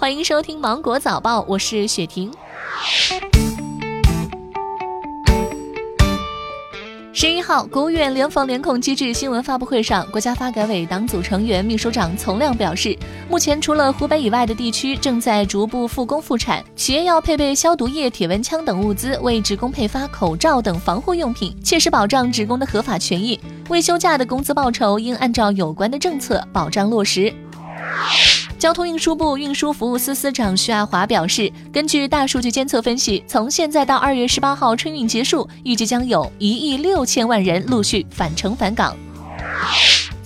[0.00, 2.32] 欢迎收听《芒果早报》，我是雪婷。
[7.12, 23.38] 十一号，国务院联防联控机制新闻发布会上，国家发改委党组成员、秘书长丛亮表示，目前除了湖北以外的地区正在逐步复工复产，企业要配备消毒液、体温枪等物资，为职工配发口罩等防护用品，切实保障职工的合法权益。
[23.68, 27.30] 未休假的工资报酬应按照有关的政策保障落实。
[28.60, 38.94] 交通运输部运输服务司司长徐爱华表示，根据大数据监测分析，从现在到二月十八号春运结束，预计将有一亿六千万人陆续返程返岗。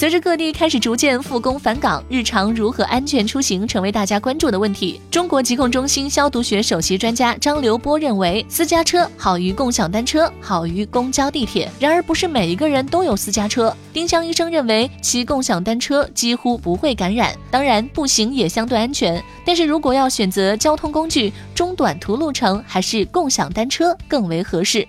[0.00, 4.98] 随着各地开始逐渐复工返岗，日常如何安全出行成为大家关注的问题。
[5.10, 11.70] 中国疾控中心消毒学首席专家张刘波认为，私家车好于共享单车，好于公交地铁。
[11.78, 13.76] 然而，不是每一个人都有私家车。
[13.92, 19.22] 丁香医生认为，骑共享单车几乎不会感染，当然步行也相对安全。
[19.44, 24.88] 但是如果要选择交通工具，中短途路程还是共享单车更为合适。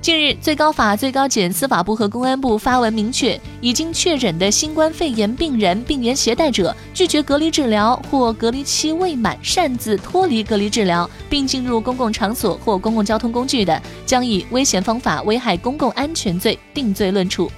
[0.00, 17.50] 近日，最高法、最高检、司法部和公安部发文明确，已经确诊的新冠肺炎病人、病原携带者拒绝隔离治疗或隔离期未满擅自脱离隔离治疗并进入公共场所或公共交通工具的，将以危险方法危害公共安全罪定罪论处。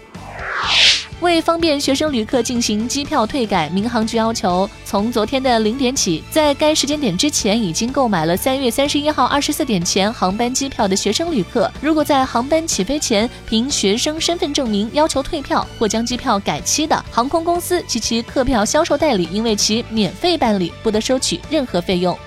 [1.21, 22.19] 为方便学生旅客进行机票退改，民航局要求从昨天的零点起，在该时间点之前已经购买了三月三十一号二十四点前航班机票的学生旅客，如果在航班起飞前凭学生身份证明要求退票或将机票改期的，航空公司及其客票销售代理应为其免费办理，不得收取任何费用。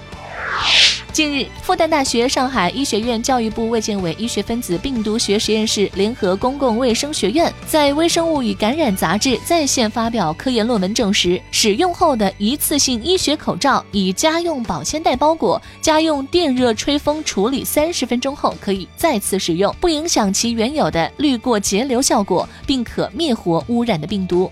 [1.14, 24.52] 近日，复旦大学上海医学院教育部卫健委医学分子病毒学实验室联合公共卫生学院在《微生物与感染》杂志在线发表科研论文，证实使用后的一次性医学口罩以家用保鲜袋包裹，家用电热吹风处理三十分钟后可以再次使用，不影响其原有的滤过节流效果，并可灭活污染的病毒。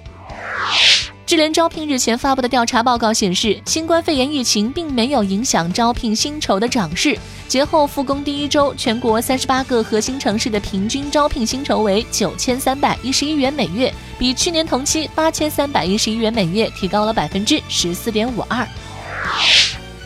[1.32, 7.18] 智联招聘日前发布的调查报告显示，新冠肺炎疫情并没有影响招聘薪酬的涨势。
[7.48, 18.68] 节后复工第一周，全国三十八个核心城市的平均招聘薪酬为九千三百一十一元每月，比去年同期八千三百一十一元每月提高了百分之十四点五二。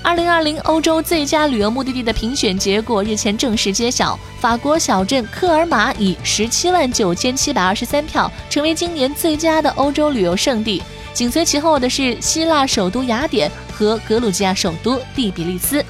[0.03, 10.83] 二零二零欧洲最佳旅游目的地的评选结果日前正式揭晓，法国小镇科尔马以十七万九千七百二十三票，成为今年最佳的欧洲旅游胜地。
[11.15, 15.83] 紧随其后的是希腊首都雅典和格鲁吉亚首都第比利斯。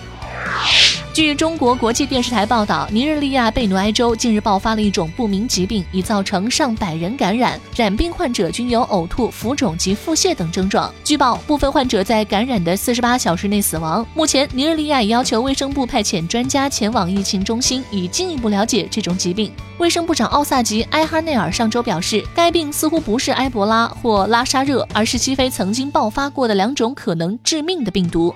[1.16, 7.58] 据中国国际电视台报道，尼日利亚贝努埃州近日爆发了一种不明疾病，已造成上百人感染。
[7.74, 10.94] 染病患者均有呕吐、浮肿及腹泻等症状。
[11.06, 14.06] 据报，部分患者在感染的四十八小时内死亡。
[14.14, 19.50] 目前，尼日利亚已要求卫生部派遣专家前往疫情中心，以进一步了解这种疾病。
[19.78, 28.36] 卫生部长奥萨吉埃哈内尔上周表示，该病似乎不是埃博拉或拉沙热，而是西非曾经爆发过的两种可能致命的病毒。